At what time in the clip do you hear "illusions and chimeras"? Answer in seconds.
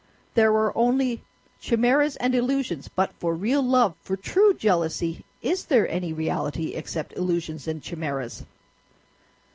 7.15-8.43